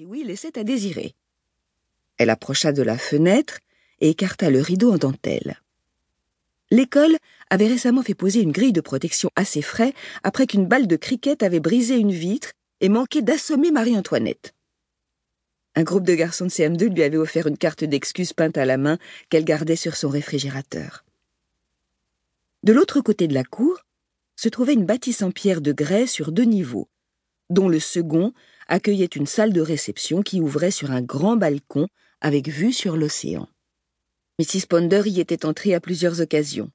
[0.00, 1.14] Piriwi laissait à désirer.
[2.16, 3.58] Elle approcha de la fenêtre
[4.00, 5.60] et écarta le rideau en dentelle.
[6.70, 7.18] L'école
[7.50, 9.92] avait récemment fait poser une grille de protection assez frais
[10.22, 14.54] après qu'une balle de cricket avait brisé une vitre et manqué d'assommer Marie-Antoinette.
[15.74, 18.78] Un groupe de garçons de CM2 lui avait offert une carte d'excuse peinte à la
[18.78, 18.96] main
[19.28, 21.04] qu'elle gardait sur son réfrigérateur.
[22.62, 23.84] De l'autre côté de la cour
[24.34, 26.88] se trouvait une bâtisse en pierre de grès sur deux niveaux,
[27.50, 28.32] dont le second
[28.68, 31.88] accueillait une salle de réception qui ouvrait sur un grand balcon
[32.20, 33.48] avec vue sur l'océan.
[34.38, 34.66] Mrs.
[34.68, 36.70] Ponder y était entrée à plusieurs occasions.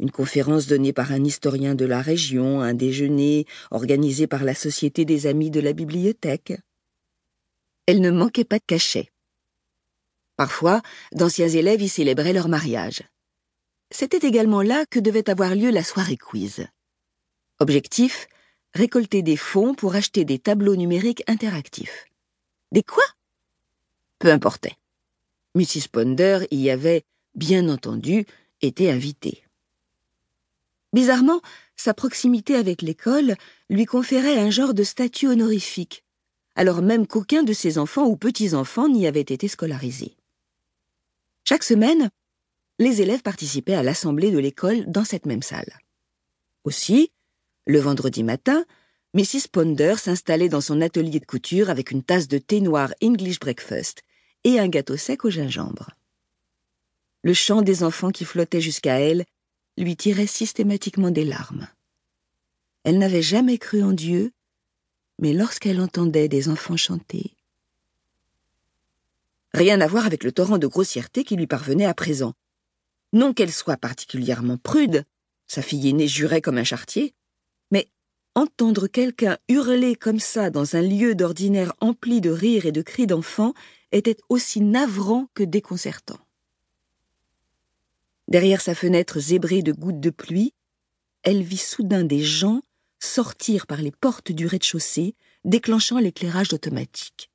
[0.00, 5.04] Une conférence donnée par un historien de la région, un déjeuner organisé par la Société
[5.04, 6.52] des Amis de la Bibliothèque.
[7.86, 9.10] Elle ne manquait pas de cachet.
[10.36, 13.02] Parfois, d'anciens élèves y célébraient leur mariage.
[13.90, 16.66] C'était également là que devait avoir lieu la soirée quiz.
[17.60, 18.26] Objectif
[18.74, 22.06] récolter des fonds pour acheter des tableaux numériques interactifs.
[22.72, 23.04] Des quoi?
[24.18, 24.76] Peu importait.
[25.54, 25.88] Mrs.
[25.90, 28.26] Ponder y avait, bien entendu,
[28.60, 29.44] été invitée.
[30.92, 31.40] Bizarrement,
[31.76, 33.36] sa proximité avec l'école
[33.70, 36.04] lui conférait un genre de statut honorifique,
[36.56, 40.16] alors même qu'aucun de ses enfants ou petits-enfants n'y avait été scolarisé.
[41.44, 42.10] Chaque semaine,
[42.78, 45.78] les élèves participaient à l'assemblée de l'école dans cette même salle.
[46.64, 47.12] Aussi,
[47.66, 48.64] le vendredi matin,
[49.14, 49.48] Mrs.
[49.50, 54.02] Ponder s'installait dans son atelier de couture avec une tasse de thé noir English breakfast
[54.44, 55.90] et un gâteau sec au gingembre.
[57.22, 59.24] Le chant des enfants qui flottaient jusqu'à elle
[59.78, 61.68] lui tirait systématiquement des larmes.
[62.84, 64.32] Elle n'avait jamais cru en Dieu,
[65.18, 67.34] mais lorsqu'elle entendait des enfants chanter.
[69.54, 72.34] Rien à voir avec le torrent de grossièreté qui lui parvenait à présent.
[73.12, 75.04] Non qu'elle soit particulièrement prude,
[75.46, 77.14] sa fille aînée jurait comme un chartier,
[78.34, 83.06] entendre quelqu'un hurler comme ça dans un lieu d'ordinaire empli de rires et de cris
[83.06, 83.54] d'enfants
[83.92, 86.18] était aussi navrant que déconcertant.
[88.28, 90.54] Derrière sa fenêtre zébrée de gouttes de pluie,
[91.22, 92.62] elle vit soudain des gens
[92.98, 97.30] sortir par les portes du rez-de-chaussée, déclenchant l'éclairage automatique.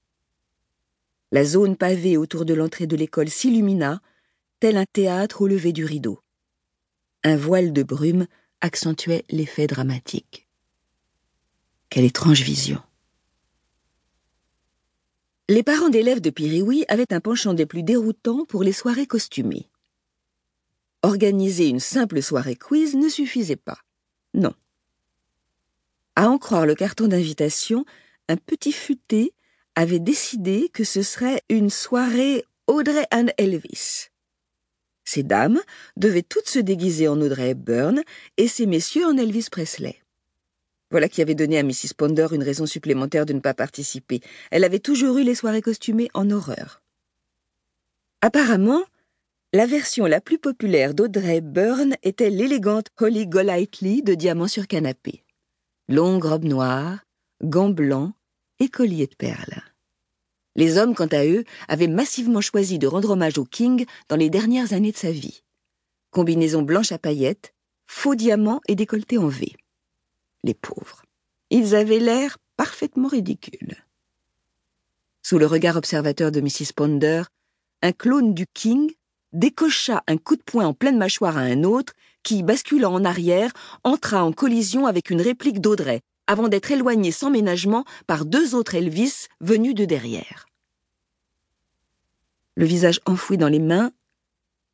[1.32, 4.02] La zone pavée autour de l'entrée de l'école s'illumina,
[4.60, 6.20] tel un théâtre au lever du rideau.
[7.24, 8.26] Un voile de brume
[8.62, 10.49] accentuait l'effet dramatique.
[11.90, 12.80] Quelle étrange vision.
[15.48, 19.68] Les parents d'élèves de Piriwi avaient un penchant des plus déroutants pour les soirées costumées.
[21.02, 23.80] Organiser une simple soirée quiz ne suffisait pas.
[24.36, 24.54] Non.
[26.16, 27.86] À en croire le carton d'invitation,
[28.28, 29.34] un petit futé
[29.74, 34.10] avait décidé que ce serait une soirée Audrey and Elvis.
[35.06, 35.60] Ces dames
[35.98, 38.04] devaient toutes se déguiser en Audrey Hepburn
[38.38, 40.04] et ces messieurs en Elvis Presley.
[40.92, 41.94] Voilà qui avait donné à Mrs.
[41.96, 44.22] Ponder une raison supplémentaire de ne pas participer.
[44.50, 46.82] Elle avait toujours eu les soirées costumées en horreur.
[48.22, 48.84] Apparemment,
[49.54, 55.24] la version la plus populaire d'Audrey Byrne était l'élégante Holly Golightly de diamant sur canapé.
[55.88, 57.06] Longue robe noire,
[57.44, 58.14] gants blancs
[58.60, 59.64] et collier de perles.
[60.56, 64.30] Les hommes, quant à eux, avaient massivement choisi de rendre hommage au King dans les
[64.30, 65.44] dernières années de sa vie.
[66.12, 67.54] Combinaison blanche à paillettes,
[67.88, 69.56] faux diamants et décolleté en V
[70.44, 71.04] les pauvres.
[71.50, 73.76] Ils avaient l'air parfaitement ridicules.
[75.22, 76.74] Sous le regard observateur de Mrs.
[76.76, 77.24] Ponder,
[77.82, 78.92] un clone du King
[79.34, 83.52] décocha un coup de poing en pleine mâchoire à un autre, qui, basculant en arrière,
[83.84, 88.76] entra en collision avec une réplique d'Audrey, avant d'être éloigné sans ménagement par deux autres
[88.76, 90.48] Elvis venus de derrière.
[92.56, 93.92] Le visage enfoui dans les mains,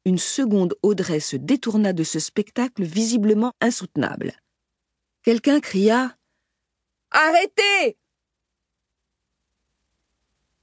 [0.05, 4.33] une seconde Audrey se détourna de ce spectacle visiblement insoutenable.
[5.25, 6.15] Quelqu'un cria
[7.09, 7.97] Arrêtez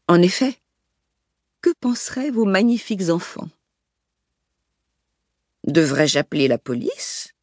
[0.06, 0.56] En effet,
[1.61, 3.49] que penseraient vos magnifiques enfants?
[5.65, 7.34] Devrais-je appeler la police?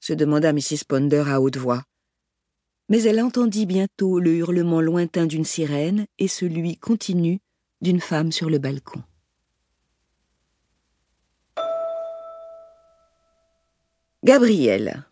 [0.00, 0.84] se demanda Mrs.
[0.88, 1.84] Ponder à haute voix.
[2.88, 7.40] Mais elle entendit bientôt le hurlement lointain d'une sirène et celui continu
[7.82, 9.02] d'une femme sur le balcon.
[14.24, 15.04] Gabrielle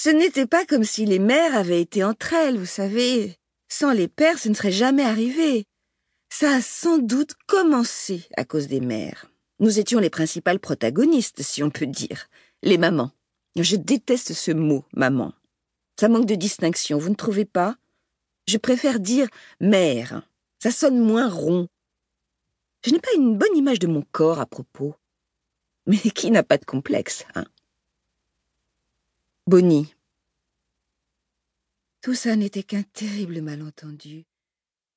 [0.00, 3.36] ce n'était pas comme si les mères avaient été entre elles, vous savez.
[3.68, 5.64] Sans les pères, ce ne serait jamais arrivé.
[6.30, 9.28] Ça a sans doute commencé à cause des mères.
[9.58, 12.28] Nous étions les principales protagonistes, si on peut dire.
[12.62, 13.10] Les mamans.
[13.56, 15.32] Je déteste ce mot, maman.
[15.98, 17.76] Ça manque de distinction, vous ne trouvez pas?
[18.46, 19.26] Je préfère dire
[19.60, 20.22] mère.
[20.62, 21.66] Ça sonne moins rond.
[22.84, 24.94] Je n'ai pas une bonne image de mon corps à propos.
[25.88, 27.46] Mais qui n'a pas de complexe, hein?
[29.48, 29.94] Bonnie.
[32.02, 34.26] Tout ça n'était qu'un terrible malentendu.